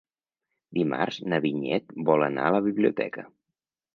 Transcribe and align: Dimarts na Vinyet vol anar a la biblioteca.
Dimarts 0.77 1.19
na 1.33 1.39
Vinyet 1.43 1.93
vol 2.09 2.27
anar 2.31 2.47
a 2.49 2.55
la 2.57 2.63
biblioteca. 2.71 3.29